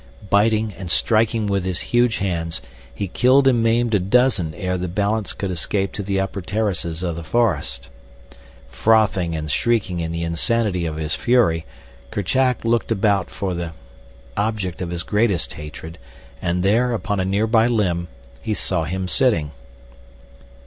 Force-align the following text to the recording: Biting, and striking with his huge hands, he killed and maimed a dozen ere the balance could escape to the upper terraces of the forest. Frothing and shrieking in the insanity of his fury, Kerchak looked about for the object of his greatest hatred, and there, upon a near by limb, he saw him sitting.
Biting, 0.31 0.73
and 0.79 0.89
striking 0.89 1.45
with 1.45 1.63
his 1.63 1.79
huge 1.79 2.17
hands, 2.17 2.63
he 2.91 3.07
killed 3.07 3.47
and 3.47 3.61
maimed 3.61 3.93
a 3.93 3.99
dozen 3.99 4.55
ere 4.55 4.75
the 4.75 4.87
balance 4.87 5.31
could 5.31 5.51
escape 5.51 5.93
to 5.93 6.01
the 6.01 6.19
upper 6.19 6.41
terraces 6.41 7.03
of 7.03 7.15
the 7.15 7.23
forest. 7.23 7.91
Frothing 8.71 9.35
and 9.35 9.51
shrieking 9.51 9.99
in 9.99 10.11
the 10.11 10.23
insanity 10.23 10.87
of 10.87 10.95
his 10.95 11.13
fury, 11.13 11.67
Kerchak 12.09 12.65
looked 12.65 12.91
about 12.91 13.29
for 13.29 13.53
the 13.53 13.73
object 14.35 14.81
of 14.81 14.89
his 14.89 15.03
greatest 15.03 15.53
hatred, 15.53 15.99
and 16.41 16.63
there, 16.63 16.93
upon 16.93 17.19
a 17.19 17.23
near 17.23 17.45
by 17.45 17.67
limb, 17.67 18.07
he 18.41 18.55
saw 18.55 18.85
him 18.85 19.07
sitting. 19.07 19.51